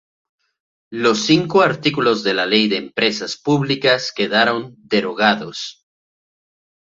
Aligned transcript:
Los 0.89 1.19
cinco 1.27 1.61
artículos 1.61 2.23
de 2.23 2.33
la 2.33 2.47
Ley 2.47 2.67
de 2.67 2.77
empresas 2.77 3.37
públicas 3.37 4.11
quedaron 4.11 4.73
derogados. 4.79 5.85